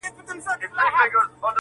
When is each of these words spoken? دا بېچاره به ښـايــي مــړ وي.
دا 0.03 0.07
بېچاره 0.27 0.67
به 0.73 0.83
ښـايــي 0.93 1.11
مــړ 1.13 1.25
وي. 1.41 1.47